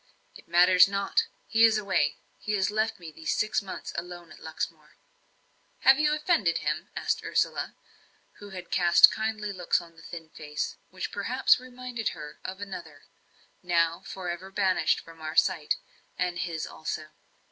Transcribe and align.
"It 0.35 0.47
matters 0.47 0.87
not 0.87 1.27
he 1.45 1.63
is 1.63 1.77
away. 1.77 2.17
He 2.39 2.53
has 2.53 2.71
left 2.71 2.99
me 2.99 3.11
these 3.11 3.35
six 3.37 3.61
months 3.61 3.93
alone 3.95 4.31
at 4.31 4.39
Luxmore." 4.39 4.95
"Have 5.81 5.99
you 5.99 6.15
offended 6.15 6.57
him?" 6.57 6.89
asked 6.95 7.23
Ursula, 7.23 7.75
who 8.39 8.49
had 8.49 8.71
cast 8.71 9.11
kindly 9.11 9.53
looks 9.53 9.79
on 9.79 9.95
the 9.95 10.01
thin 10.01 10.29
face, 10.29 10.75
which 10.89 11.11
perhaps 11.11 11.59
reminded 11.59 12.09
her 12.17 12.39
of 12.43 12.59
another 12.59 13.03
now 13.61 13.99
for 14.03 14.27
ever 14.27 14.49
banished 14.49 14.99
from 14.99 15.21
our 15.21 15.35
sight, 15.35 15.75
and 16.17 16.39
his 16.39 16.65
also. 16.65 17.09